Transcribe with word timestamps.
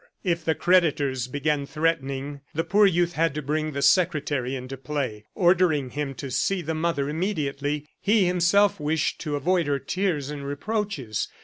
If 0.23 0.43
the 0.43 0.55
creditors 0.55 1.27
began 1.27 1.67
threatening, 1.67 2.41
the 2.55 2.63
poor 2.63 2.87
youth 2.87 3.13
had 3.13 3.35
to 3.35 3.41
bring 3.43 3.73
the 3.73 3.83
secretary 3.83 4.55
into 4.55 4.75
play, 4.75 5.25
ordering 5.35 5.91
him 5.91 6.15
to 6.15 6.31
see 6.31 6.63
the 6.63 6.73
mother 6.73 7.07
immediately; 7.07 7.87
he 7.99 8.25
himself 8.25 8.79
wished 8.79 9.21
to 9.21 9.35
avoid 9.35 9.67
her 9.67 9.77
tears 9.77 10.31
and 10.31 10.43
reproaches. 10.43 11.27